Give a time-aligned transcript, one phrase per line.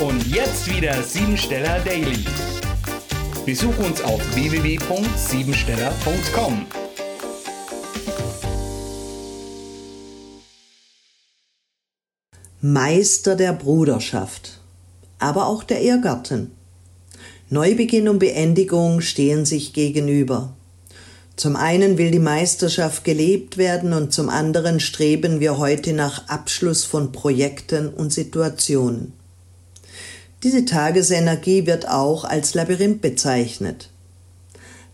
[0.00, 2.24] Und jetzt wieder Siebensteller Daily.
[3.46, 6.66] Besuch uns auf www.siebensteller.com.
[12.60, 14.58] Meister der Bruderschaft,
[15.20, 16.50] aber auch der Ehrgarten.
[17.48, 20.56] Neubeginn und Beendigung stehen sich gegenüber.
[21.36, 26.82] Zum einen will die Meisterschaft gelebt werden und zum anderen streben wir heute nach Abschluss
[26.82, 29.12] von Projekten und Situationen.
[30.44, 33.88] Diese Tagesenergie wird auch als Labyrinth bezeichnet.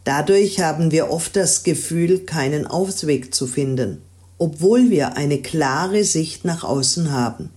[0.05, 4.01] Dadurch haben wir oft das Gefühl, keinen Ausweg zu finden,
[4.39, 7.51] obwohl wir eine klare Sicht nach außen haben.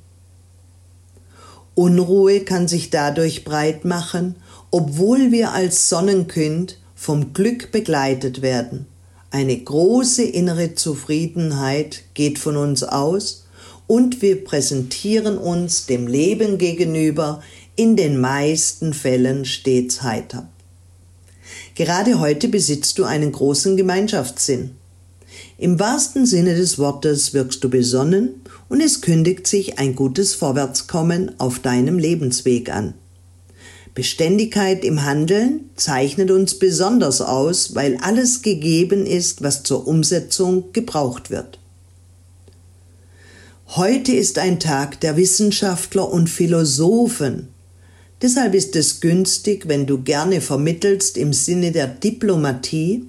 [1.75, 4.37] Unruhe kann sich dadurch breit machen,
[4.71, 8.87] obwohl wir als Sonnenkind vom Glück begleitet werden.
[9.29, 13.45] Eine große innere Zufriedenheit geht von uns aus
[13.87, 17.41] und wir präsentieren uns dem Leben gegenüber
[17.75, 20.49] in den meisten Fällen stets heiter.
[21.75, 24.71] Gerade heute besitzt du einen großen Gemeinschaftssinn.
[25.57, 31.31] Im wahrsten Sinne des Wortes wirkst du besonnen und es kündigt sich ein gutes Vorwärtskommen
[31.39, 32.93] auf deinem Lebensweg an.
[33.95, 41.29] Beständigkeit im Handeln zeichnet uns besonders aus, weil alles gegeben ist, was zur Umsetzung gebraucht
[41.29, 41.59] wird.
[43.67, 47.52] Heute ist ein Tag der Wissenschaftler und Philosophen.
[48.23, 53.05] Deshalb ist es günstig, wenn du gerne vermittelst im Sinne der Diplomatie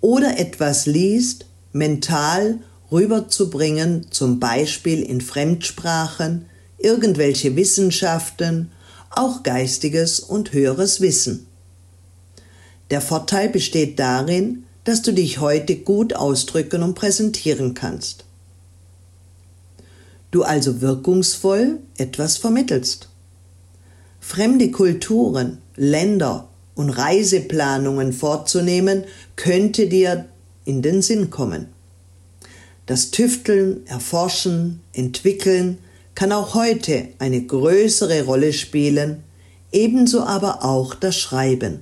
[0.00, 2.60] oder etwas liest, mental
[2.92, 6.46] rüberzubringen, zum Beispiel in Fremdsprachen,
[6.78, 8.70] irgendwelche Wissenschaften,
[9.10, 11.48] auch geistiges und höheres Wissen.
[12.92, 18.26] Der Vorteil besteht darin, dass du dich heute gut ausdrücken und präsentieren kannst.
[20.30, 23.08] Du also wirkungsvoll etwas vermittelst.
[24.24, 30.26] Fremde Kulturen, Länder und Reiseplanungen vorzunehmen, könnte dir
[30.64, 31.66] in den Sinn kommen.
[32.86, 35.78] Das Tüfteln, Erforschen, Entwickeln
[36.14, 39.24] kann auch heute eine größere Rolle spielen,
[39.72, 41.80] ebenso aber auch das Schreiben.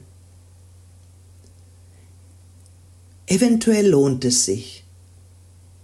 [3.27, 4.85] Eventuell lohnt es sich,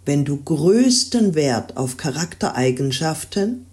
[0.07, 3.67] wenn du größten Wert auf Charaktereigenschaften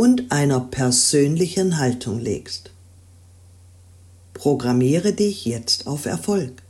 [0.00, 2.70] und einer persönlichen Haltung legst.
[4.32, 6.62] Programmiere dich jetzt auf Erfolg.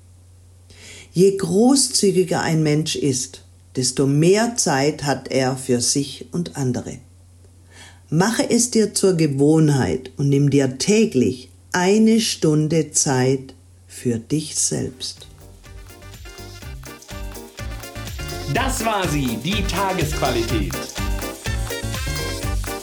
[1.13, 3.45] Je großzügiger ein Mensch ist,
[3.77, 6.99] desto mehr Zeit hat er für sich und andere.
[8.09, 13.55] Mache es dir zur Gewohnheit und nimm dir täglich eine Stunde Zeit
[13.87, 15.29] für dich selbst.
[18.53, 21.00] Das war sie, die Tagesqualität.